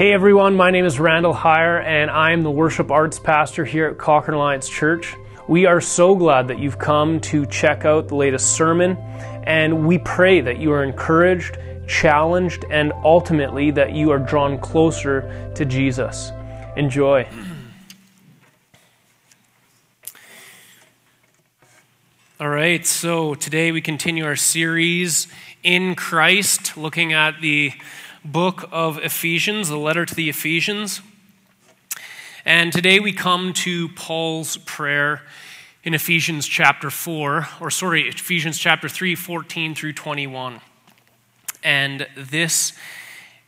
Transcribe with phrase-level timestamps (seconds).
[0.00, 3.86] Hey everyone, my name is Randall Heier and I am the worship arts pastor here
[3.86, 5.14] at Cochrane Alliance Church.
[5.46, 8.96] We are so glad that you've come to check out the latest sermon
[9.44, 15.52] and we pray that you are encouraged, challenged, and ultimately that you are drawn closer
[15.56, 16.32] to Jesus.
[16.78, 17.28] Enjoy.
[22.40, 25.26] All right, so today we continue our series
[25.62, 27.74] in Christ, looking at the
[28.24, 31.00] book of Ephesians, the letter to the Ephesians.
[32.44, 35.22] And today we come to Paul's prayer
[35.82, 40.60] in Ephesians chapter 4, or sorry, Ephesians chapter 3, 14 through 21.
[41.64, 42.74] And this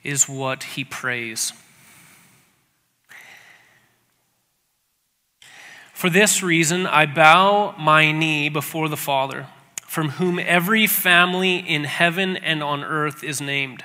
[0.02, 1.52] is what he prays.
[5.92, 9.46] For this reason, I bow my knee before the Father,
[9.82, 13.84] from whom every family in heaven and on earth is named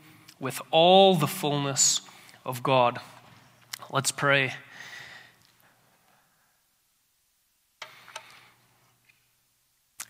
[0.41, 2.01] with all the fullness
[2.43, 2.99] of God.
[3.91, 4.55] Let's pray.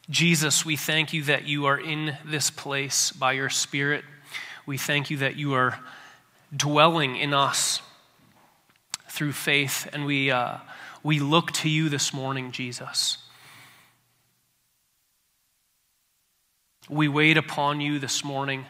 [0.09, 4.05] Jesus, we thank you that you are in this place by your Spirit.
[4.65, 5.79] We thank you that you are
[6.55, 7.81] dwelling in us
[9.09, 10.57] through faith, and we, uh,
[11.03, 13.17] we look to you this morning, Jesus.
[16.89, 18.65] We wait upon you this morning.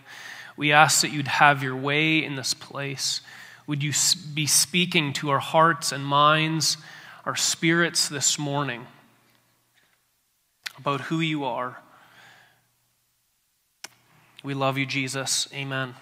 [0.58, 3.22] We ask that you'd have your way in this place.
[3.68, 3.94] Would you
[4.34, 6.78] be speaking to our hearts and minds,
[7.26, 8.88] our spirits this morning
[10.78, 11.80] about who you are?
[14.44, 15.48] We love you, Jesus.
[15.54, 15.94] Amen.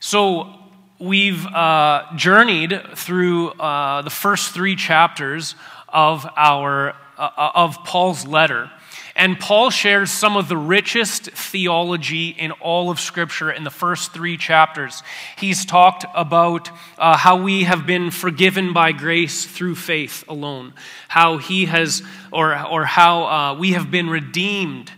[0.00, 0.52] So,
[0.98, 5.54] we've uh, journeyed through uh, the first three chapters
[5.88, 8.70] of, our, uh, of Paul's letter.
[9.16, 14.12] And Paul shares some of the richest theology in all of Scripture in the first
[14.12, 15.04] three chapters.
[15.36, 20.74] He's talked about uh, how we have been forgiven by grace through faith alone,
[21.06, 22.02] how he has,
[22.32, 24.90] or, or how uh, we have been redeemed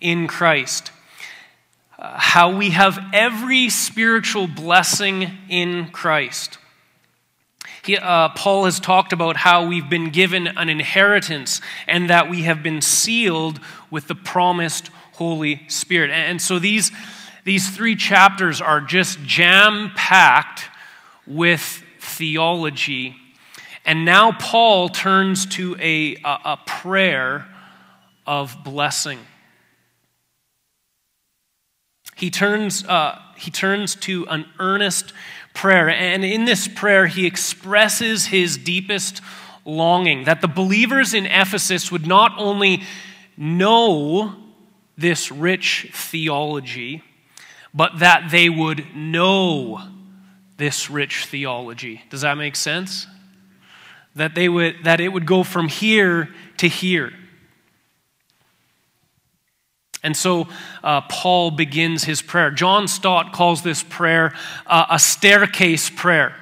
[0.00, 0.92] in Christ,
[1.98, 6.58] uh, how we have every spiritual blessing in Christ
[7.88, 12.42] he, uh, Paul has talked about how we've been given an inheritance and that we
[12.42, 13.60] have been sealed
[13.90, 16.10] with the promised Holy Spirit.
[16.10, 16.92] And, and so these,
[17.44, 20.66] these three chapters are just jam packed
[21.26, 23.16] with theology.
[23.86, 27.48] And now Paul turns to a, a, a prayer
[28.26, 29.18] of blessing.
[32.16, 35.14] He turns, uh, he turns to an earnest
[35.58, 35.90] prayer.
[35.90, 39.20] And in this prayer, he expresses his deepest
[39.64, 42.84] longing that the believers in Ephesus would not only
[43.36, 44.36] know
[44.96, 47.02] this rich theology,
[47.74, 49.82] but that they would know
[50.58, 52.02] this rich theology.
[52.08, 53.08] Does that make sense?
[54.14, 57.12] That, they would, that it would go from here to here.
[60.02, 60.48] And so
[60.82, 62.50] uh, Paul begins his prayer.
[62.50, 64.34] John Stott calls this prayer
[64.66, 66.34] uh, a staircase prayer.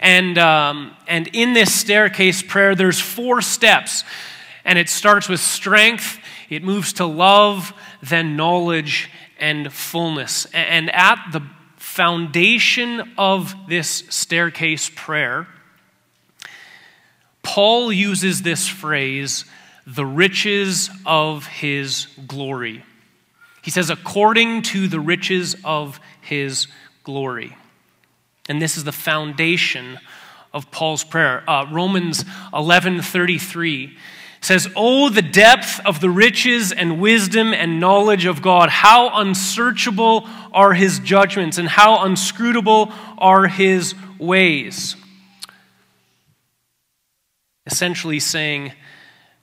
[0.00, 4.04] And, um, and in this staircase prayer, there's four steps.
[4.64, 7.72] And it starts with strength, it moves to love,
[8.02, 10.46] then knowledge, and fullness.
[10.52, 11.42] And at the
[11.76, 15.46] foundation of this staircase prayer,
[17.42, 19.44] Paul uses this phrase,
[19.86, 22.82] the riches of his glory.
[23.64, 26.66] He says, according to the riches of his
[27.02, 27.56] glory.
[28.46, 29.98] And this is the foundation
[30.52, 31.42] of Paul's prayer.
[31.48, 33.96] Uh, Romans 11:33
[34.42, 38.68] says, "Oh the depth of the riches and wisdom and knowledge of God!
[38.68, 44.94] How unsearchable are his judgments and how unscrutable are his ways."
[47.64, 48.72] Essentially saying,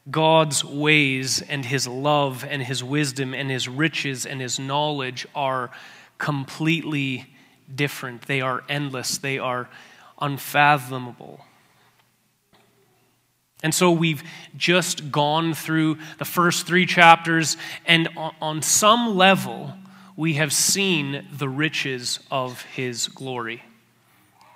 [0.09, 5.69] God's ways and his love and his wisdom and his riches and his knowledge are
[6.17, 7.33] completely
[7.73, 8.23] different.
[8.23, 9.69] They are endless, they are
[10.19, 11.45] unfathomable.
[13.63, 14.23] And so we've
[14.57, 19.75] just gone through the first three chapters, and on some level,
[20.15, 23.63] we have seen the riches of his glory.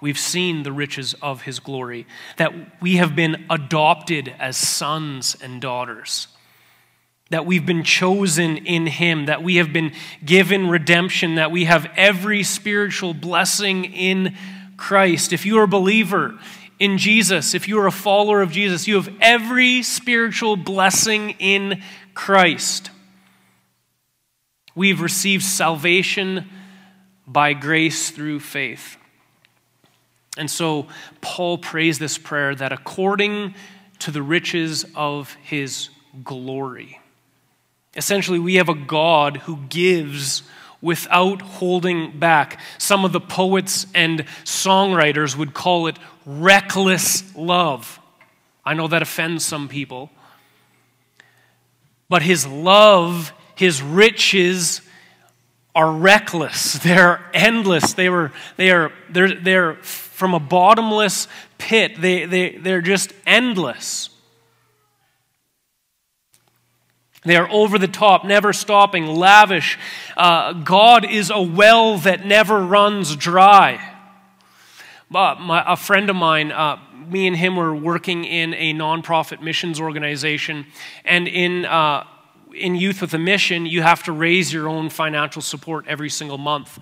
[0.06, 2.06] We've seen the riches of his glory,
[2.38, 6.28] that we have been adopted as sons and daughters,
[7.32, 9.92] that we've been chosen in him, that we have been
[10.24, 14.38] given redemption, that we have every spiritual blessing in
[14.78, 15.34] Christ.
[15.34, 16.38] If you are a believer
[16.78, 21.82] in Jesus, if you are a follower of Jesus, you have every spiritual blessing in
[22.14, 22.92] Christ.
[24.76, 26.48] We've received salvation
[27.26, 28.98] by grace through faith.
[30.38, 30.88] And so
[31.22, 33.56] Paul prays this prayer that according
[34.00, 35.90] to the riches of his
[36.24, 37.00] glory,
[37.96, 40.44] essentially, we have a God who gives
[40.82, 42.60] without holding back.
[42.78, 48.00] Some of the poets and songwriters would call it reckless love.
[48.64, 50.12] I know that offends some people.
[52.10, 54.82] But his love, his riches,
[55.76, 56.74] are reckless.
[56.84, 57.94] They're endless.
[57.94, 61.28] They, were, they are, they're, they're from a bottomless
[61.58, 62.00] pit.
[62.00, 64.10] They, they, they're just endless.
[67.24, 69.80] They are over the top, never stopping, lavish.
[70.16, 73.94] Uh, God is a well that never runs dry.
[75.10, 76.78] But my, a friend of mine, uh,
[77.10, 80.68] me and him were working in a nonprofit missions organization,
[81.04, 82.06] and in uh,
[82.56, 86.38] in Youth with a Mission, you have to raise your own financial support every single
[86.38, 86.80] month.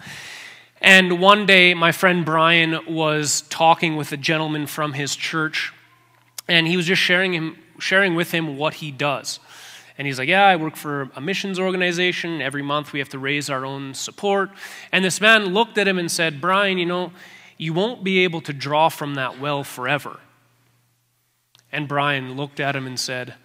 [0.81, 5.73] And one day, my friend Brian was talking with a gentleman from his church,
[6.47, 9.39] and he was just sharing, him, sharing with him what he does.
[9.97, 12.41] And he's like, Yeah, I work for a missions organization.
[12.41, 14.49] Every month we have to raise our own support.
[14.91, 17.13] And this man looked at him and said, Brian, you know,
[17.57, 20.19] you won't be able to draw from that well forever.
[21.71, 23.35] And Brian looked at him and said,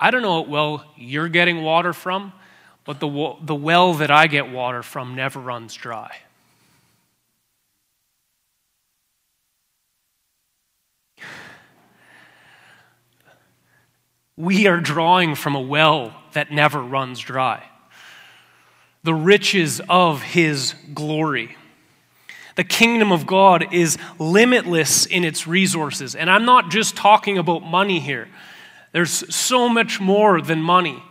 [0.00, 2.32] I don't know what well you're getting water from,
[2.84, 6.16] but the, the well that I get water from never runs dry.
[14.36, 17.64] We are drawing from a well that never runs dry.
[19.02, 21.56] The riches of His glory.
[22.54, 26.14] The kingdom of God is limitless in its resources.
[26.14, 28.28] And I'm not just talking about money here.
[28.92, 31.02] There's so much more than money.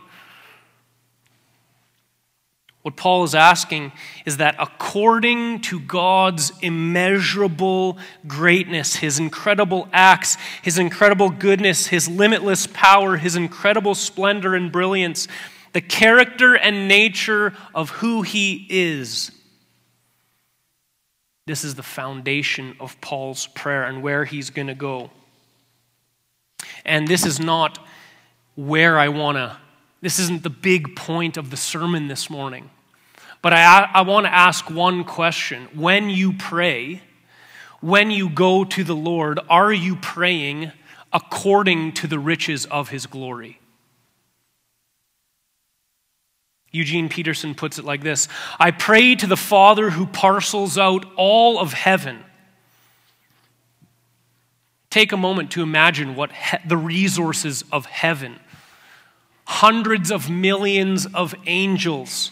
[2.82, 3.92] What Paul is asking
[4.24, 12.66] is that according to God's immeasurable greatness, his incredible acts, his incredible goodness, his limitless
[12.66, 15.28] power, his incredible splendor and brilliance,
[15.74, 19.32] the character and nature of who he is.
[21.46, 25.10] This is the foundation of Paul's prayer and where he's going to go.
[26.84, 27.78] And this is not
[28.56, 29.56] where I want to,
[30.00, 32.70] this isn't the big point of the sermon this morning.
[33.40, 35.68] But I, I want to ask one question.
[35.74, 37.02] When you pray,
[37.80, 40.72] when you go to the Lord, are you praying
[41.12, 43.60] according to the riches of his glory?
[46.70, 48.28] Eugene Peterson puts it like this
[48.58, 52.24] I pray to the Father who parcels out all of heaven
[54.90, 58.40] Take a moment to imagine what he- the resources of heaven
[59.48, 62.30] hundreds of millions of angels.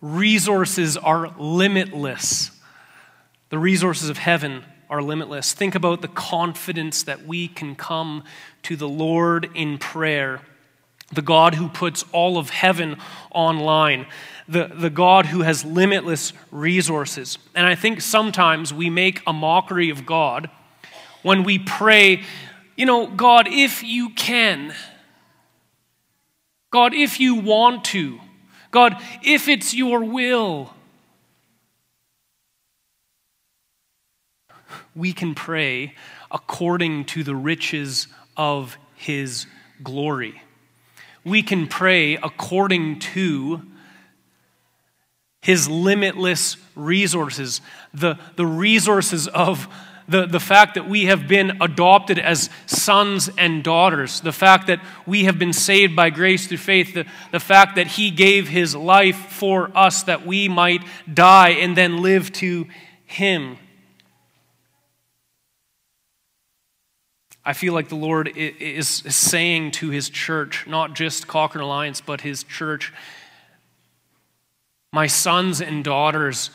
[0.00, 2.50] Resources are limitless.
[3.50, 5.52] The resources of heaven are limitless.
[5.52, 8.24] Think about the confidence that we can come
[8.64, 10.40] to the Lord in prayer,
[11.12, 12.96] the God who puts all of heaven
[13.30, 14.06] online
[14.48, 17.38] the, the God who has limitless resources.
[17.54, 20.50] And I think sometimes we make a mockery of God
[21.22, 22.22] when we pray,
[22.76, 24.74] you know, God, if you can,
[26.70, 28.18] God, if you want to,
[28.70, 30.74] God, if it's your will.
[34.94, 35.94] We can pray
[36.30, 39.46] according to the riches of his
[39.82, 40.42] glory.
[41.24, 43.62] We can pray according to
[45.40, 47.60] his limitless resources,
[47.92, 49.68] the, the resources of
[50.08, 54.80] the, the fact that we have been adopted as sons and daughters, the fact that
[55.06, 58.74] we have been saved by grace through faith, the, the fact that he gave his
[58.74, 62.66] life for us that we might die and then live to
[63.04, 63.58] him.
[67.44, 72.20] I feel like the Lord is saying to his church, not just Cochrane Alliance, but
[72.20, 72.92] his church,
[74.92, 76.50] my sons and daughters,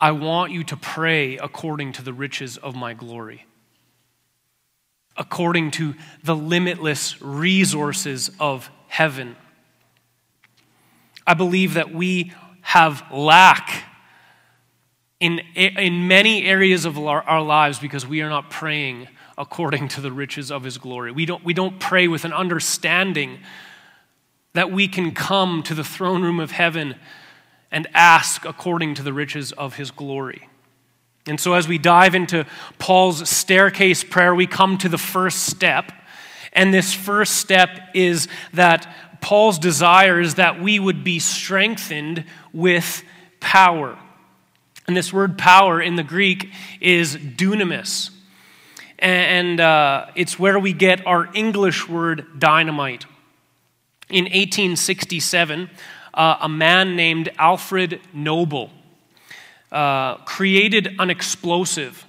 [0.00, 3.46] I want you to pray according to the riches of my glory,
[5.16, 9.34] according to the limitless resources of heaven.
[11.26, 13.84] I believe that we have lack
[15.18, 20.00] in, in many areas of our, our lives because we are not praying according to
[20.00, 21.12] the riches of his glory.
[21.12, 23.38] We don't, we don't pray with an understanding
[24.52, 26.96] that we can come to the throne room of heaven
[27.70, 30.48] and ask according to the riches of his glory.
[31.26, 32.46] And so, as we dive into
[32.78, 35.92] Paul's staircase prayer, we come to the first step.
[36.54, 43.04] And this first step is that Paul's desire is that we would be strengthened with
[43.40, 43.98] power.
[44.86, 48.10] And this word power in the Greek is dunamis.
[48.98, 53.04] And uh, it's where we get our English word dynamite.
[54.08, 55.70] In 1867,
[56.14, 58.70] uh, a man named Alfred Nobel
[59.70, 62.06] uh, created an explosive.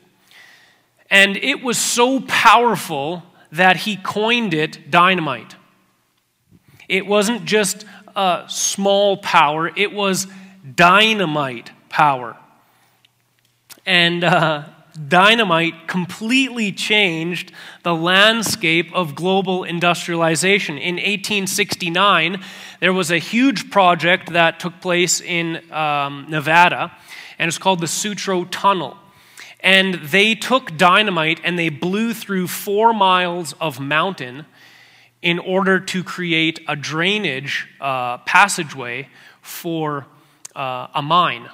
[1.10, 5.56] And it was so powerful that he coined it dynamite.
[6.88, 10.28] It wasn't just a small power, it was
[10.76, 12.38] dynamite power.
[13.86, 14.64] And uh,
[15.08, 17.52] dynamite completely changed
[17.84, 20.78] the landscape of global industrialization.
[20.78, 22.44] In 1869,
[22.80, 26.92] there was a huge project that took place in um, Nevada,
[27.38, 28.98] and it's called the Sutro Tunnel.
[29.62, 34.46] And they took dynamite and they blew through four miles of mountain
[35.22, 39.10] in order to create a drainage uh, passageway
[39.42, 40.06] for
[40.56, 41.50] uh, a mine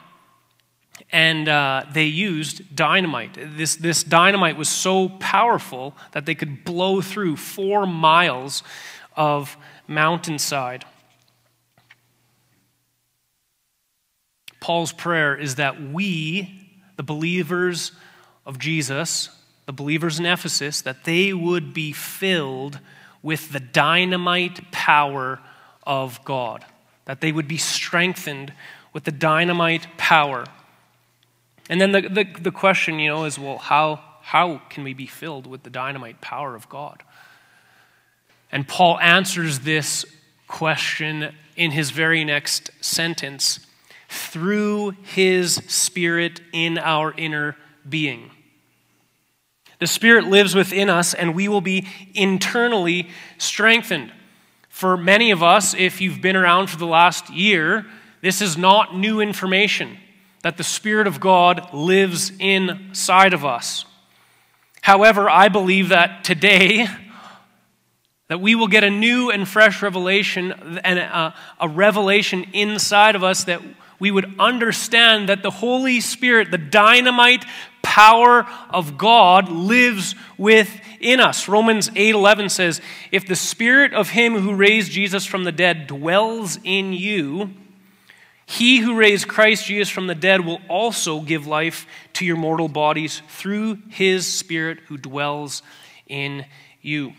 [1.12, 3.38] and uh, they used dynamite.
[3.58, 8.64] This, this dynamite was so powerful that they could blow through four miles
[9.16, 10.86] of mountainside.
[14.60, 17.92] Paul's prayer is that we, the believers
[18.46, 19.30] of Jesus,
[19.68, 22.80] the believers in Ephesus, that they would be filled
[23.22, 25.40] with the dynamite power
[25.86, 26.66] of God,
[27.06, 28.54] that they would be strengthened
[28.92, 30.46] with the dynamite power
[31.70, 35.08] and then the, the, the question, you know, is well, how, how can we be
[35.08, 37.04] filled with the dynamite power of God?
[38.52, 40.06] And Paul answers this
[40.48, 43.66] question in his very next sentence
[44.08, 47.56] through his spirit in our inner
[47.88, 48.30] being.
[49.80, 54.14] The spirit lives within us, and we will be internally strengthened.
[54.70, 57.86] For many of us, if you've been around for the last year,
[58.22, 59.98] this is not new information
[60.46, 63.84] that the Spirit of God lives inside of us.
[64.80, 66.86] However, I believe that today,
[68.28, 70.52] that we will get a new and fresh revelation
[70.84, 73.60] and a, a, revelation inside of us that
[73.98, 77.44] we would understand that the Holy Spirit, the dynamite
[77.82, 81.48] power of God lives within us.
[81.48, 86.60] Romans 8:11 says, "If the spirit of him who raised Jesus from the dead dwells
[86.64, 87.65] in you,
[88.46, 92.68] he who raised Christ Jesus from the dead will also give life to your mortal
[92.68, 95.64] bodies through his spirit who dwells
[96.08, 96.46] in
[96.82, 97.14] you.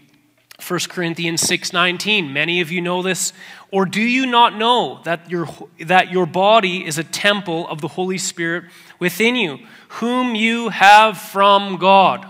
[0.65, 3.33] 1 Corinthians 6:19 Many of you know this.
[3.73, 5.49] Or do you not know that your
[5.81, 8.65] that your body is a temple of the Holy Spirit
[8.99, 12.25] within you whom you have from God?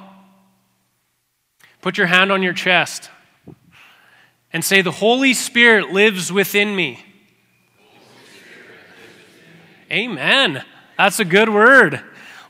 [1.82, 3.10] Put your hand on your chest
[4.52, 7.04] and say the Holy Spirit lives within me
[9.90, 10.64] Amen.
[10.98, 12.00] That's a good word.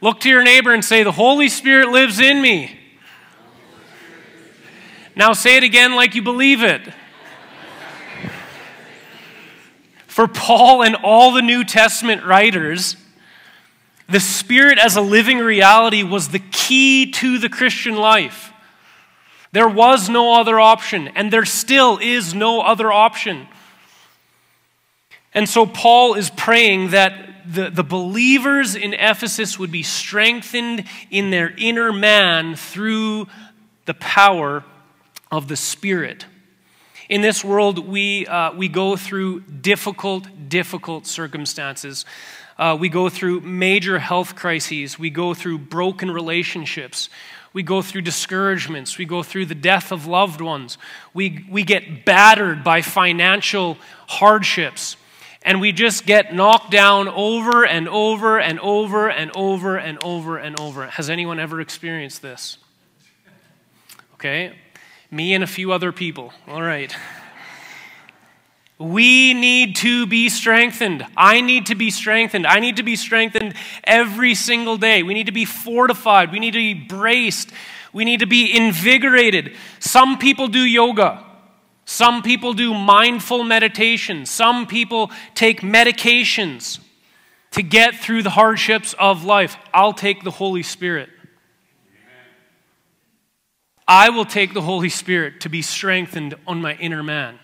[0.00, 2.78] Look to your neighbor and say, The Holy Spirit lives in me.
[5.14, 6.82] Now say it again like you believe it.
[10.06, 12.96] For Paul and all the New Testament writers,
[14.08, 18.52] the Spirit as a living reality was the key to the Christian life.
[19.52, 23.48] There was no other option, and there still is no other option.
[25.36, 27.12] And so Paul is praying that
[27.46, 33.28] the, the believers in Ephesus would be strengthened in their inner man through
[33.84, 34.64] the power
[35.30, 36.24] of the Spirit.
[37.10, 42.06] In this world, we, uh, we go through difficult, difficult circumstances.
[42.56, 44.98] Uh, we go through major health crises.
[44.98, 47.10] We go through broken relationships.
[47.52, 48.96] We go through discouragements.
[48.96, 50.78] We go through the death of loved ones.
[51.12, 53.76] We, we get battered by financial
[54.06, 54.96] hardships
[55.46, 60.36] and we just get knocked down over and over and over and over and over
[60.36, 60.86] and over.
[60.88, 62.58] Has anyone ever experienced this?
[64.14, 64.58] Okay,
[65.08, 66.32] me and a few other people.
[66.48, 66.94] All right.
[68.78, 71.06] We need to be strengthened.
[71.16, 72.46] I need to be strengthened.
[72.46, 75.02] I need to be strengthened every single day.
[75.02, 76.30] We need to be fortified.
[76.30, 77.52] We need to be braced.
[77.94, 79.56] We need to be invigorated.
[79.78, 81.25] Some people do yoga.
[81.86, 84.26] Some people do mindful meditation.
[84.26, 86.80] Some people take medications
[87.52, 91.08] to get through the hardships of life, I'll take the Holy Spirit.
[93.88, 97.38] I will take the Holy Spirit to be strengthened on my inner man.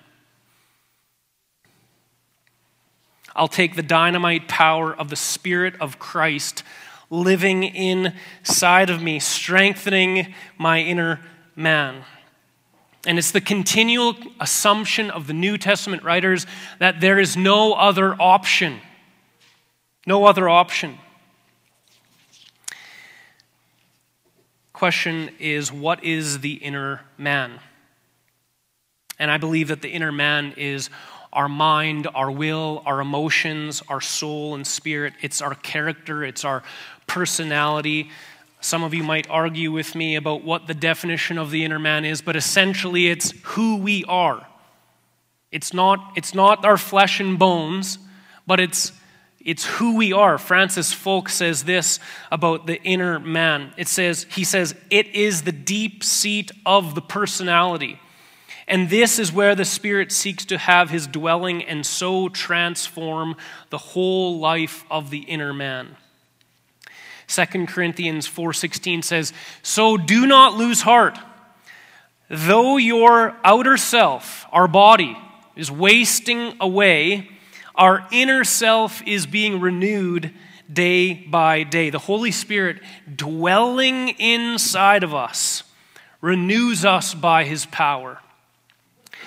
[3.35, 6.63] I'll take the dynamite power of the Spirit of Christ
[7.09, 11.21] living inside of me, strengthening my inner
[11.57, 12.05] man.
[13.07, 16.47] And it's the continual assumption of the New Testament writers
[16.79, 18.81] that there is no other option.
[20.07, 20.99] No other option.
[24.73, 27.61] Question is what is the inner man?
[29.19, 30.91] And I believe that the inner man is
[31.33, 35.15] our mind, our will, our emotions, our soul and spirit.
[35.23, 36.63] It's our character, it's our
[37.07, 38.11] personality.
[38.63, 42.05] Some of you might argue with me about what the definition of the inner man
[42.05, 44.47] is, but essentially it's who we are.
[45.51, 47.99] It's not, it's not our flesh and bones,
[48.47, 48.93] but it's,
[49.41, 50.39] it's who we are.
[50.39, 51.99] Francis Foulkes says this
[52.31, 53.75] about the inner man.
[53.77, 57.99] It says, he says, it is the deep seat of the personality.
[58.69, 63.35] And this is where the Spirit seeks to have his dwelling and so transform
[63.71, 65.97] the whole life of the inner man.
[67.33, 71.19] 2 Corinthians 4:16 says, "So do not lose heart.
[72.29, 75.17] Though your outer self, our body,
[75.55, 77.29] is wasting away,
[77.75, 80.33] our inner self is being renewed
[80.73, 81.91] day by day.
[81.91, 82.81] The Holy Spirit
[83.15, 85.65] dwelling inside of us
[86.21, 88.19] renews us by his power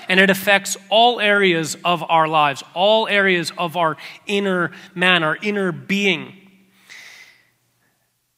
[0.07, 3.97] and it affects all areas of our lives, all areas of our
[4.27, 6.44] inner man, our inner being.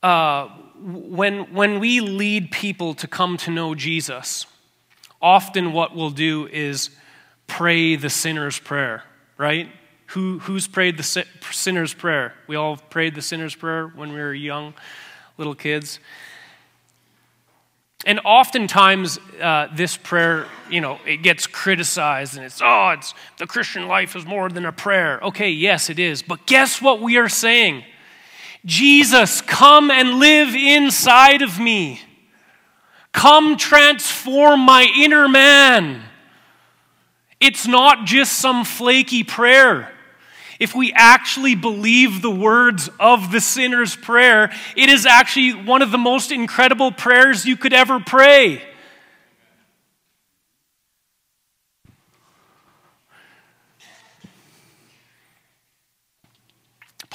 [0.04, 0.50] Uh,
[0.80, 4.46] when, when we lead people to come to know Jesus,
[5.22, 6.92] often what we'll do is
[7.48, 9.04] pray the sinner's prayer,
[9.38, 9.70] right?
[10.08, 12.34] Who, who's prayed the sinner's prayer?
[12.48, 14.74] We all prayed the sinner's prayer when we were young,
[15.38, 16.00] little kids.
[18.06, 23.48] And oftentimes, uh, this prayer, you know, it gets criticized and it's, oh, it's, the
[23.48, 25.20] Christian life is more than a prayer.
[25.22, 26.22] Okay, yes, it is.
[26.22, 27.84] But guess what we are saying?
[28.66, 32.02] Jesus, come and live inside of me.
[33.12, 36.04] Come transform my inner man.
[37.40, 39.92] It's not just some flaky prayer
[40.60, 45.92] if we actually believe the words of the sinner's prayer, it is actually one of
[45.92, 48.62] the most incredible prayers you could ever pray.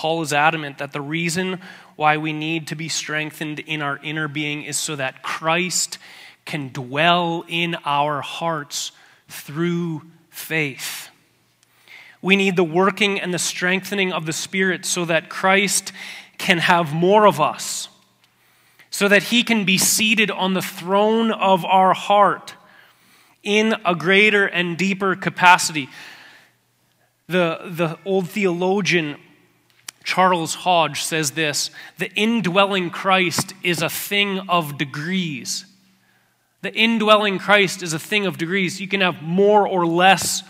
[0.03, 1.61] Paul is adamant that the reason
[1.95, 5.97] why we need to be strengthened in our inner being is so that Christ
[6.45, 8.91] can dwell in our hearts
[9.29, 11.09] through faith.
[12.21, 15.93] We need the working and the strengthening of the Spirit so that Christ
[16.37, 17.89] can have more of us,
[18.91, 22.57] so that he can be seated on the throne of our heart
[23.45, 25.89] in a greater and deeper capacity.
[27.29, 29.15] The, the old theologian
[30.13, 35.65] Charles Hodge says this the indwelling Christ is a thing of degrees.
[36.61, 38.79] The indwelling Christ is a thing of degrees.
[38.79, 40.43] You can have more or less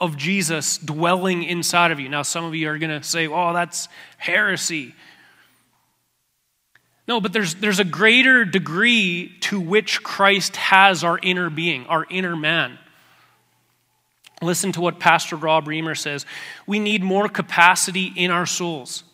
[0.00, 2.08] of Jesus dwelling inside of you.
[2.08, 4.94] Now, some of you are going to say, oh, that's heresy.
[7.06, 12.06] No, but there's, there's a greater degree to which Christ has our inner being, our
[12.08, 12.78] inner man.
[14.40, 16.24] Listen to what Pastor Rob Reimer says.
[16.66, 19.04] We need more capacity in our souls.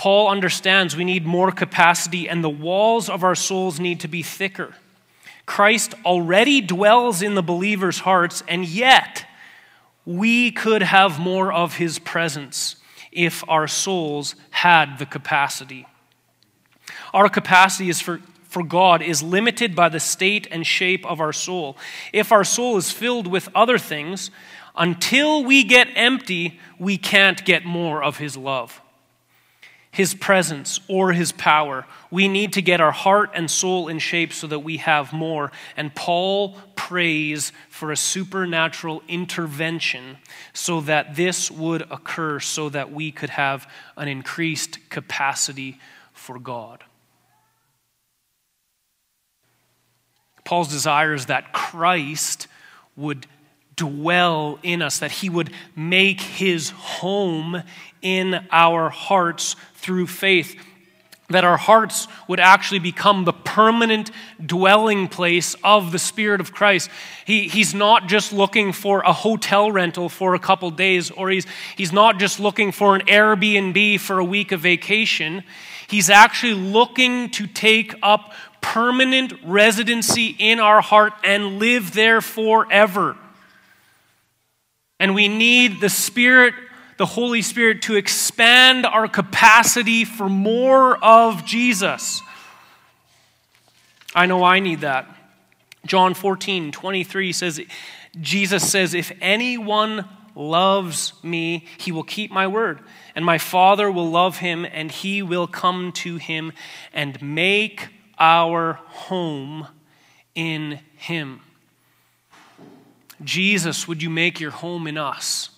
[0.00, 4.22] Paul understands we need more capacity, and the walls of our souls need to be
[4.22, 4.74] thicker.
[5.44, 9.26] Christ already dwells in the believer's hearts, and yet,
[10.06, 12.76] we could have more of his presence
[13.12, 15.86] if our souls had the capacity.
[17.12, 21.34] Our capacity is for, for God is limited by the state and shape of our
[21.34, 21.76] soul.
[22.10, 24.30] If our soul is filled with other things,
[24.74, 28.79] until we get empty, we can't get more of his love
[29.90, 31.86] his presence or his power.
[32.10, 35.50] We need to get our heart and soul in shape so that we have more.
[35.76, 40.18] And Paul prays for a supernatural intervention
[40.52, 45.78] so that this would occur, so that we could have an increased capacity
[46.12, 46.84] for God.
[50.44, 52.46] Paul's desire is that Christ
[52.96, 53.26] would
[53.76, 57.62] dwell in us, that He would make His home
[58.02, 60.56] in our hearts through faith,
[61.28, 64.10] that our hearts would actually become the permanent
[64.44, 66.90] dwelling place of the Spirit of Christ.
[67.24, 71.46] He, he's not just looking for a hotel rental for a couple days, or he's,
[71.76, 75.44] he's not just looking for an Airbnb for a week of vacation.
[75.88, 83.16] He's actually looking to take up permanent residency in our heart and live there forever.
[84.98, 86.54] And we need the Spirit,
[87.00, 92.20] the Holy Spirit, to expand our capacity for more of Jesus.
[94.14, 95.08] I know I need that.
[95.86, 97.60] John 14, 23 says,
[98.20, 102.80] Jesus says, If anyone loves me, he will keep my word,
[103.16, 106.52] and my Father will love him, and he will come to him
[106.92, 109.66] and make our home
[110.34, 111.40] in Him.
[113.22, 115.50] Jesus, would you make your home in us?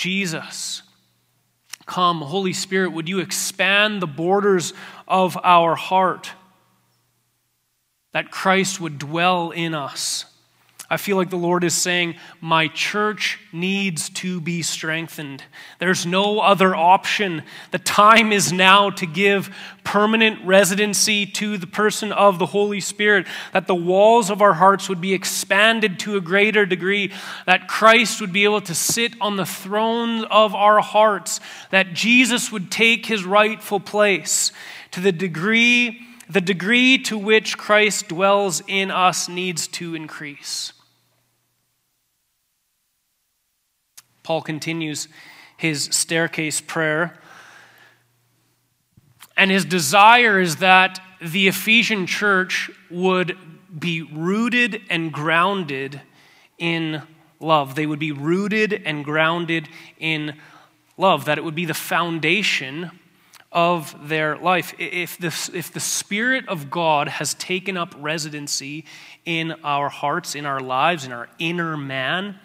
[0.00, 0.80] Jesus,
[1.84, 2.22] come.
[2.22, 4.72] Holy Spirit, would you expand the borders
[5.06, 6.32] of our heart
[8.12, 10.24] that Christ would dwell in us?
[10.92, 15.44] I feel like the Lord is saying, My church needs to be strengthened.
[15.78, 17.44] There's no other option.
[17.70, 23.28] The time is now to give permanent residency to the person of the Holy Spirit,
[23.52, 27.12] that the walls of our hearts would be expanded to a greater degree,
[27.46, 31.38] that Christ would be able to sit on the throne of our hearts,
[31.70, 34.50] that Jesus would take his rightful place
[34.90, 36.04] to the degree.
[36.28, 40.72] The degree to which Christ dwells in us needs to increase.
[44.22, 45.08] Paul continues
[45.56, 47.18] his staircase prayer.
[49.36, 53.36] And his desire is that the Ephesian church would
[53.78, 56.00] be rooted and grounded
[56.58, 57.02] in
[57.38, 57.74] love.
[57.74, 60.34] They would be rooted and grounded in
[60.96, 62.90] love, that it would be the foundation
[63.52, 64.74] of their life.
[64.78, 68.84] If the, if the Spirit of God has taken up residency
[69.24, 72.38] in our hearts, in our lives, in our inner man,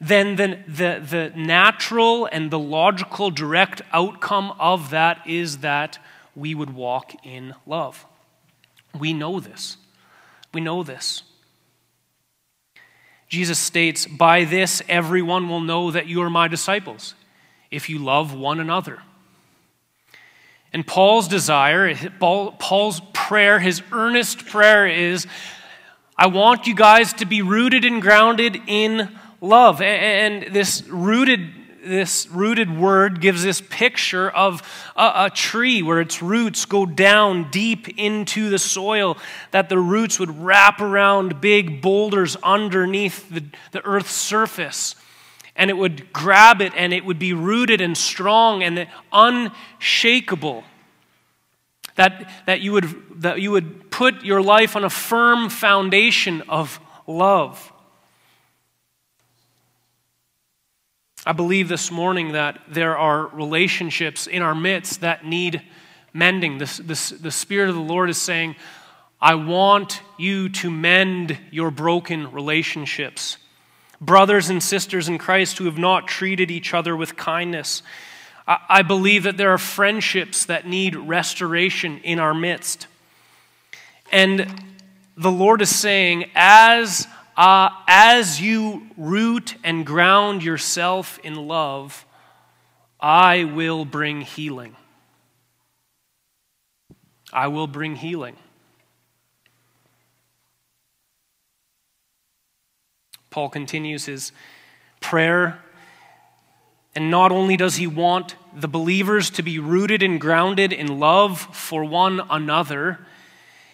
[0.00, 5.98] then the, the, the natural and the logical direct outcome of that is that
[6.34, 8.06] we would walk in love.
[8.98, 9.76] We know this.
[10.54, 11.22] We know this.
[13.28, 17.14] Jesus states, By this everyone will know that you are my disciples,
[17.70, 19.02] if you love one another.
[20.72, 25.26] And Paul's desire, Paul's prayer, his earnest prayer is
[26.16, 29.08] I want you guys to be rooted and grounded in
[29.40, 29.80] love.
[29.80, 34.62] And this rooted this rooted word gives this picture of
[34.96, 39.16] a, a, tree where its roots go down deep into the soil,
[39.50, 44.94] that the roots would wrap around big boulders underneath the, the earth's surface.
[45.56, 50.64] And it would grab it and it would be rooted and strong and unshakable.
[51.96, 56.80] That, that, you would, that you would put your life on a firm foundation of
[57.06, 57.72] love.
[61.30, 65.62] I believe this morning that there are relationships in our midst that need
[66.12, 66.58] mending.
[66.58, 68.56] The, the, the Spirit of the Lord is saying,
[69.20, 73.36] I want you to mend your broken relationships.
[74.00, 77.84] Brothers and sisters in Christ who have not treated each other with kindness.
[78.48, 82.88] I, I believe that there are friendships that need restoration in our midst.
[84.10, 84.64] And
[85.16, 87.06] the Lord is saying, as
[87.40, 92.04] uh, as you root and ground yourself in love,
[93.00, 94.76] I will bring healing.
[97.32, 98.36] I will bring healing.
[103.30, 104.32] Paul continues his
[105.00, 105.60] prayer.
[106.94, 111.40] And not only does he want the believers to be rooted and grounded in love
[111.56, 112.98] for one another,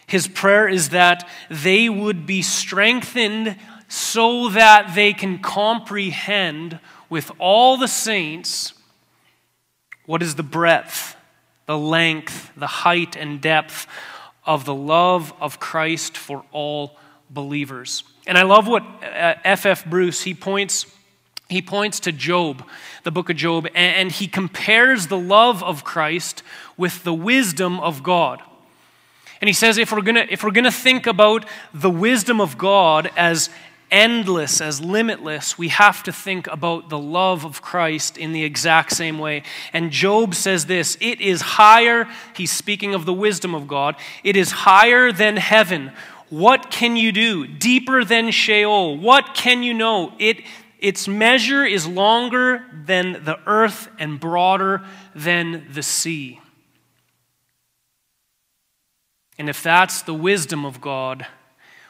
[0.06, 3.56] his prayer is that they would be strengthened
[3.88, 8.72] so that they can comprehend with all the saints
[10.06, 11.16] what is the breadth,
[11.66, 13.86] the length, the height, and depth
[14.44, 16.96] of the love of Christ for all
[17.28, 18.04] believers.
[18.26, 19.66] And I love what F.F.
[19.66, 19.84] Uh, F.
[19.84, 20.86] Bruce, he points,
[21.48, 22.64] he points to Job,
[23.02, 26.44] the book of Job, and he compares the love of Christ
[26.76, 28.40] with the wisdom of God.
[29.40, 31.44] And he says if we're going if we're going to think about
[31.74, 33.50] the wisdom of God as
[33.90, 38.92] endless, as limitless, we have to think about the love of Christ in the exact
[38.92, 39.42] same way.
[39.72, 44.36] And Job says this it is higher, he's speaking of the wisdom of God, it
[44.36, 45.92] is higher than heaven.
[46.28, 47.46] What can you do?
[47.46, 48.98] Deeper than Sheol.
[48.98, 50.12] What can you know?
[50.18, 50.42] It,
[50.80, 56.40] its measure is longer than the earth and broader than the sea.
[59.38, 61.26] And if that's the wisdom of God,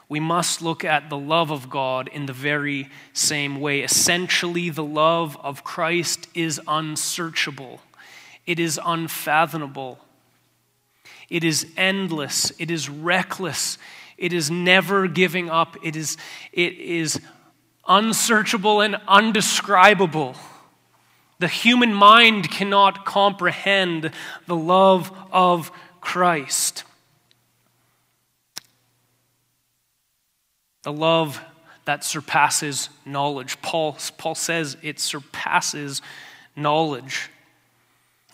[0.08, 3.80] we must look at the love of God in the very same way.
[3.82, 7.80] Essentially, the love of Christ is unsearchable,
[8.46, 9.98] it is unfathomable,
[11.28, 13.78] it is endless, it is reckless,
[14.16, 16.16] it is never giving up, it is,
[16.52, 17.20] it is
[17.88, 20.36] unsearchable and undescribable.
[21.38, 24.10] The human mind cannot comprehend
[24.46, 26.84] the love of Christ.
[30.86, 31.42] The love
[31.84, 33.60] that surpasses knowledge.
[33.60, 36.00] Paul, Paul says it surpasses
[36.54, 37.28] knowledge.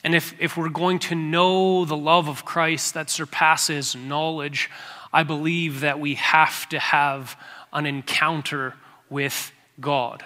[0.04, 4.68] And if, if we're going to know the love of Christ that surpasses knowledge,
[5.14, 7.38] I believe that we have to have
[7.72, 8.74] an encounter
[9.08, 10.22] with God.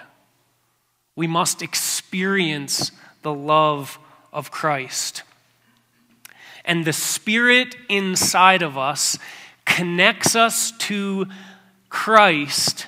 [1.15, 3.97] We must experience the love
[4.33, 5.23] of Christ.
[6.65, 9.17] And the Spirit inside of us
[9.63, 11.27] connects us to
[11.89, 12.87] Christ,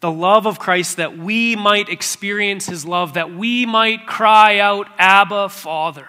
[0.00, 4.88] the love of Christ, that we might experience His love, that we might cry out,
[4.98, 6.08] Abba, Father.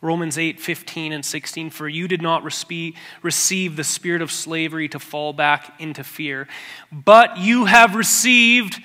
[0.00, 1.70] Romans 8, 15 and 16.
[1.70, 6.46] For you did not receive the spirit of slavery to fall back into fear,
[6.92, 8.82] but you have received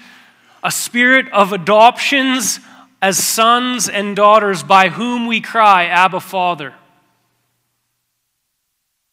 [0.63, 2.61] a spirit of adoptions
[3.01, 6.73] as sons and daughters by whom we cry, Abba, Father.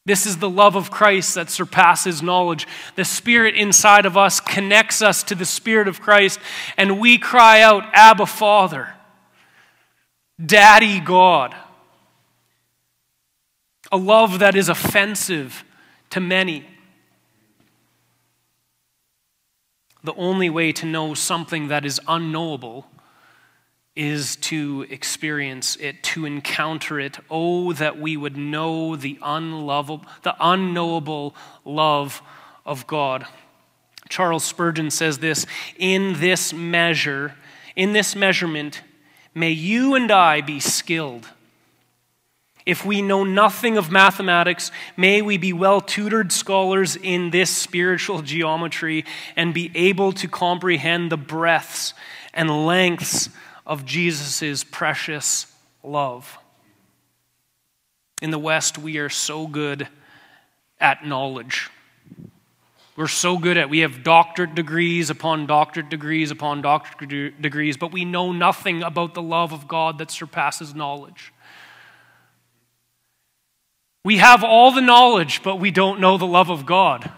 [0.07, 2.67] This is the love of Christ that surpasses knowledge.
[2.95, 6.39] The Spirit inside of us connects us to the Spirit of Christ,
[6.79, 8.95] and we cry out, Abba, Father,
[10.43, 11.55] Daddy God
[13.93, 15.65] a love that is offensive
[16.11, 16.65] to many.
[20.03, 22.87] The only way to know something that is unknowable
[23.97, 27.19] is to experience it, to encounter it.
[27.31, 32.23] Oh, that we would know the unlovable, the unknowable love
[32.65, 33.27] of God.
[34.09, 35.47] Charles Spurgeon says this
[35.79, 37.35] in this measure,
[37.75, 38.83] in this measurement,
[39.35, 41.27] may you and I be skilled
[42.67, 48.23] if we know nothing of mathematics, may we be well tutored scholars in this spiritual
[48.23, 49.05] geometry
[49.37, 51.95] and be able to comprehend the breadths
[52.35, 53.31] and lengths
[53.67, 55.53] of Jesus' precious
[55.83, 56.39] love.
[58.23, 59.89] In the West, we are so good
[60.81, 61.71] at knowledge.
[62.97, 67.93] We're so good at we have doctorate degrees upon doctorate degrees upon doctorate degrees, but
[67.93, 71.33] we know nothing about the love of God that surpasses knowledge.
[74.03, 77.11] We have all the knowledge, but we don't know the love of God.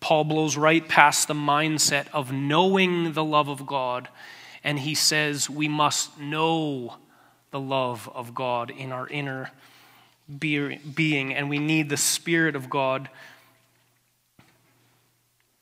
[0.00, 4.08] Paul blows right past the mindset of knowing the love of God,
[4.64, 6.96] and he says we must know
[7.50, 9.50] the love of God in our inner
[10.38, 13.08] being, and we need the Spirit of God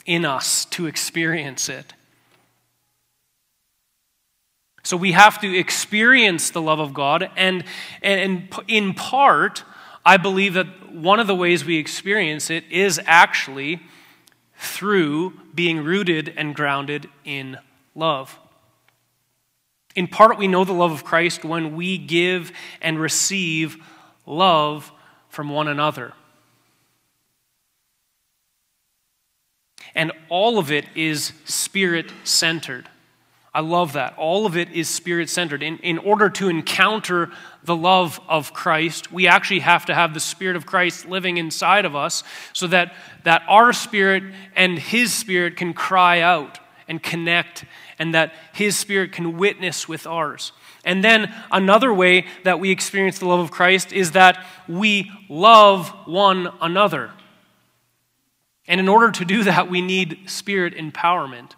[0.06, 1.92] in us to experience it.
[4.82, 7.30] So we have to experience the love of God.
[7.36, 7.64] And,
[8.00, 9.64] and in part,
[10.04, 13.80] I believe that one of the ways we experience it is actually
[14.58, 17.56] through being rooted and grounded in
[17.94, 18.38] love.
[19.94, 23.76] In part, we know the love of Christ when we give and receive
[24.26, 24.92] love
[25.28, 26.12] from one another.
[29.94, 32.88] And all of it is spirit centered.
[33.58, 34.14] I love that.
[34.16, 35.64] All of it is spirit centered.
[35.64, 37.32] In, in order to encounter
[37.64, 41.84] the love of Christ, we actually have to have the Spirit of Christ living inside
[41.84, 42.94] of us so that,
[43.24, 44.22] that our spirit
[44.54, 47.64] and His spirit can cry out and connect,
[47.98, 50.52] and that His spirit can witness with ours.
[50.84, 55.88] And then another way that we experience the love of Christ is that we love
[56.06, 57.10] one another.
[58.68, 61.54] And in order to do that, we need spirit empowerment.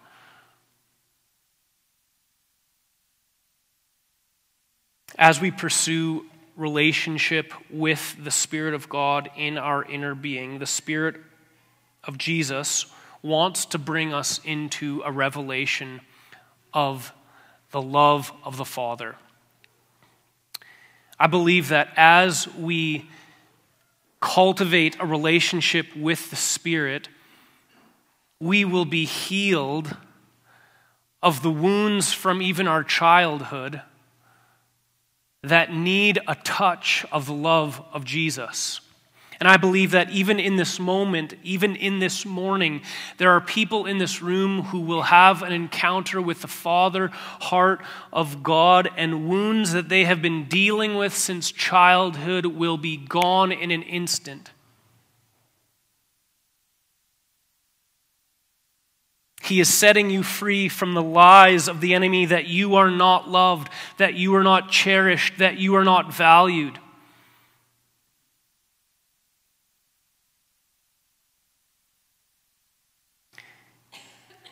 [5.20, 6.24] As we pursue
[6.56, 11.16] relationship with the Spirit of God in our inner being, the Spirit
[12.04, 12.86] of Jesus
[13.22, 16.00] wants to bring us into a revelation
[16.72, 17.12] of
[17.70, 19.14] the love of the Father.
[21.18, 23.06] I believe that as we
[24.20, 27.10] cultivate a relationship with the Spirit,
[28.40, 29.94] we will be healed
[31.22, 33.82] of the wounds from even our childhood
[35.42, 38.80] that need a touch of the love of Jesus.
[39.40, 42.82] And I believe that even in this moment, even in this morning,
[43.16, 47.80] there are people in this room who will have an encounter with the Father heart
[48.12, 53.50] of God, and wounds that they have been dealing with since childhood will be gone
[53.50, 54.50] in an instant.
[59.50, 63.28] He is setting you free from the lies of the enemy that you are not
[63.28, 66.78] loved, that you are not cherished, that you are not valued.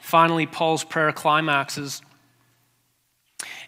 [0.00, 2.02] Finally, Paul's prayer climaxes.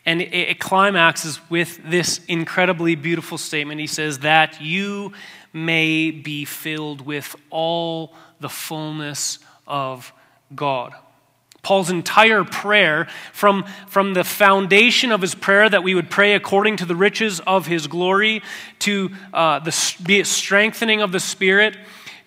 [0.05, 3.81] And it, climaxes with this incredibly beautiful statement.
[3.81, 5.13] He says, That you
[5.53, 9.39] may be filled with all the fullness
[9.69, 10.13] of
[10.57, 10.93] God.
[11.63, 16.77] Paul's entire prayer, from, from the foundation of his prayer that we would pray according
[16.79, 18.43] to the riches of his glory,
[18.81, 19.73] to uh, the
[20.25, 21.77] strengthening of the Spirit,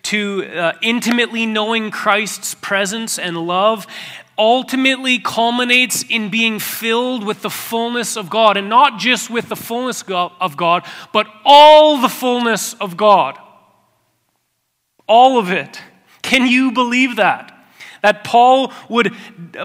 [0.04, 3.88] to uh, intimately knowing Christ's presence and love,
[4.38, 8.58] ultimately culminates in being filled with the fullness of God.
[8.58, 13.40] And not just with the fullness of God, but all the fullness of God.
[15.08, 15.80] All of it.
[16.22, 17.53] Can you believe that?
[18.04, 19.16] That Paul would,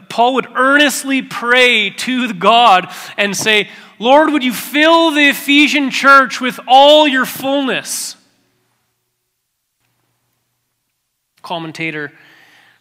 [0.09, 6.40] Paul would earnestly pray to God and say, Lord, would you fill the Ephesian church
[6.40, 8.16] with all your fullness?
[11.42, 12.12] Commentator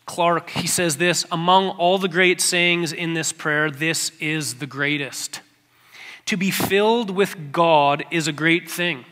[0.05, 4.67] Clarke, he says this Among all the great sayings in this prayer, this is the
[4.67, 5.41] greatest.
[6.27, 9.05] To be filled with God is a great thing.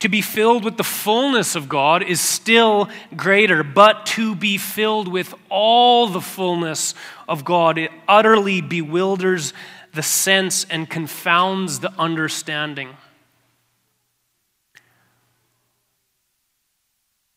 [0.00, 5.08] To be filled with the fullness of God is still greater, but to be filled
[5.08, 6.94] with all the fullness
[7.26, 9.54] of God, it utterly bewilders
[9.94, 12.90] the sense and confounds the understanding.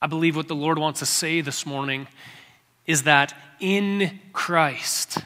[0.01, 2.07] I believe what the Lord wants to say this morning
[2.85, 5.19] is that in Christ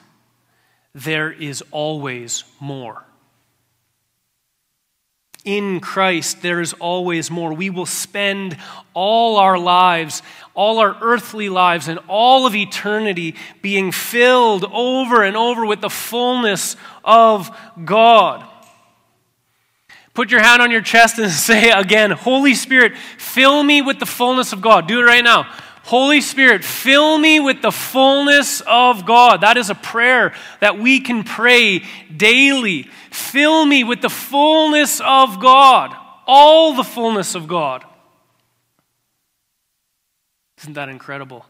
[0.93, 3.05] there is always more.
[5.43, 7.53] In Christ, there is always more.
[7.53, 8.57] We will spend
[8.93, 10.21] all our lives,
[10.53, 15.89] all our earthly lives, and all of eternity being filled over and over with the
[15.89, 18.47] fullness of God.
[20.13, 24.05] Put your hand on your chest and say again, Holy Spirit, fill me with the
[24.05, 24.87] fullness of God.
[24.87, 25.51] Do it right now.
[25.83, 29.41] Holy Spirit, fill me with the fullness of God.
[29.41, 31.83] That is a prayer that we can pray
[32.15, 32.83] daily.
[33.11, 35.93] Fill me with the fullness of God,
[36.25, 37.83] all the fullness of God.
[40.59, 41.45] Isn't that incredible?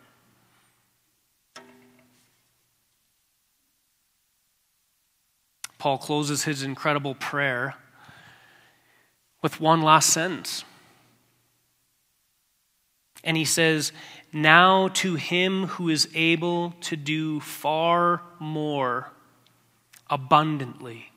[5.78, 7.76] Paul closes his incredible prayer
[9.43, 10.63] with one last sentence.
[13.24, 13.91] And he says,
[14.34, 19.12] now to him who is able to do far more
[20.10, 21.10] abundantly.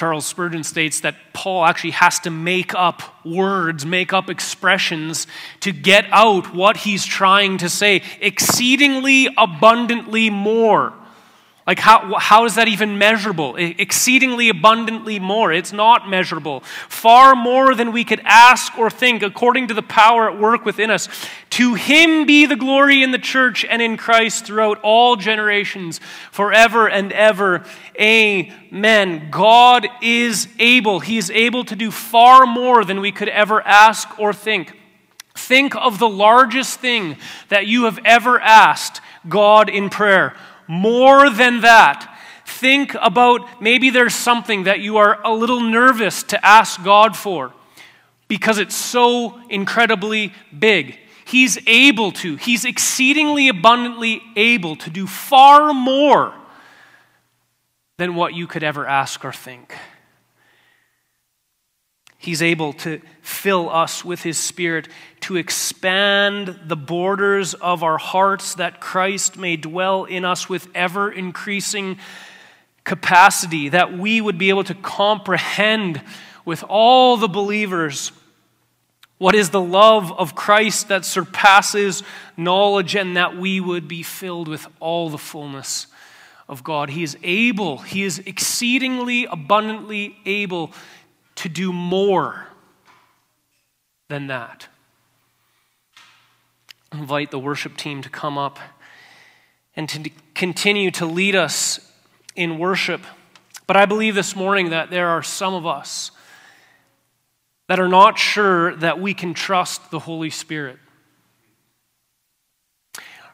[0.00, 5.26] Charles Spurgeon states that Paul actually has to make up words, make up expressions
[5.60, 8.02] to get out what he's trying to say.
[8.18, 10.94] Exceedingly abundantly more.
[11.66, 13.54] Like, how, how is that even measurable?
[13.56, 15.52] Exceedingly abundantly more.
[15.52, 16.60] It's not measurable.
[16.88, 20.90] Far more than we could ask or think, according to the power at work within
[20.90, 21.08] us.
[21.50, 26.00] To him be the glory in the church and in Christ throughout all generations,
[26.32, 27.64] forever and ever.
[28.00, 29.28] Amen.
[29.30, 31.00] God is able.
[31.00, 34.76] He is able to do far more than we could ever ask or think.
[35.34, 37.16] Think of the largest thing
[37.48, 40.34] that you have ever asked God in prayer
[40.70, 46.46] more than that, think about maybe there's something that you are a little nervous to
[46.46, 47.52] ask God for
[48.28, 50.96] because it's so incredibly big.
[51.24, 56.32] He's able to, He's exceedingly abundantly able to do far more
[57.96, 59.76] than what you could ever ask or think.
[62.16, 64.86] He's able to fill us with His Spirit
[65.20, 71.10] to expand the borders of our hearts that Christ may dwell in us with ever
[71.10, 71.98] increasing
[72.84, 76.02] capacity, that we would be able to comprehend
[76.44, 78.12] with all the believers
[79.18, 82.02] what is the love of Christ that surpasses
[82.38, 85.88] knowledge, and that we would be filled with all the fullness
[86.48, 86.88] of God.
[86.88, 90.72] He is able, He is exceedingly abundantly able
[91.34, 92.46] to do more
[94.08, 94.68] than that.
[96.92, 98.58] Invite the worship team to come up
[99.76, 101.80] and to continue to lead us
[102.34, 103.00] in worship.
[103.66, 106.10] But I believe this morning that there are some of us
[107.68, 110.78] that are not sure that we can trust the Holy Spirit.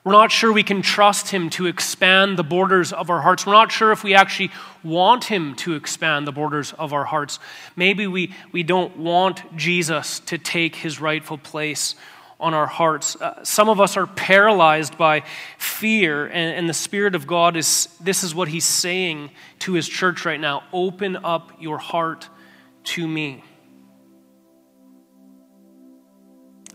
[0.04, 3.44] We're not sure we can trust Him to expand the borders of our hearts.
[3.44, 4.50] We're not sure if we actually
[4.84, 7.40] want Him to expand the borders of our hearts.
[7.74, 11.96] Maybe we, we don't want Jesus to take His rightful place
[12.38, 13.16] on our hearts.
[13.16, 15.22] Uh, some of us are paralyzed by
[15.58, 19.30] fear, and, and the Spirit of God is this is what He's saying
[19.60, 22.28] to His church right now open up your heart
[22.84, 23.42] to me.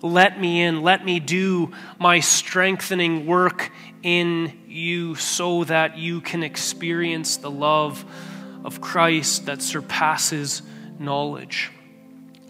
[0.04, 0.82] Let me in.
[0.82, 8.04] Let me do my strengthening work in you so that you can experience the love
[8.64, 10.64] of Christ that surpasses
[10.98, 11.72] knowledge.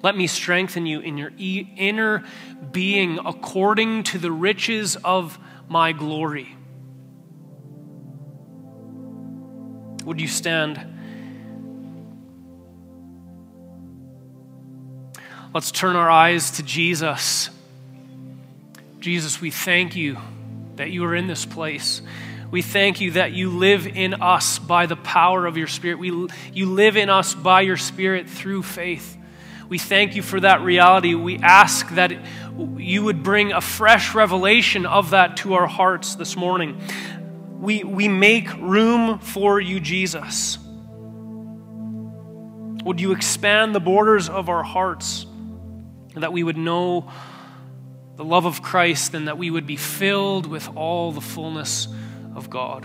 [0.04, 2.24] Let me strengthen you in your inner
[2.72, 5.38] being according to the riches of
[5.68, 6.56] my glory.
[10.06, 10.80] Would you stand?
[15.54, 17.50] Let's turn our eyes to Jesus.
[19.00, 20.18] Jesus, we thank you
[20.78, 22.02] that you are in this place.
[22.50, 26.00] We thank you that you live in us by the power of your Spirit.
[26.00, 29.18] We, you live in us by your Spirit through faith.
[29.72, 31.16] We thank you for that reality.
[31.16, 32.12] We ask that
[32.76, 36.82] you would bring a fresh revelation of that to our hearts this morning.
[37.58, 40.58] We, we make room for you, Jesus.
[42.84, 45.26] Would you expand the borders of our hearts?
[46.16, 47.10] that we would know
[48.18, 51.88] the love of Christ and that we would be filled with all the fullness
[52.36, 52.84] of God.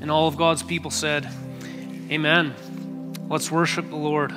[0.00, 1.28] And all of God's people said,
[2.12, 2.54] Amen.
[3.28, 4.32] Let's worship the Lord.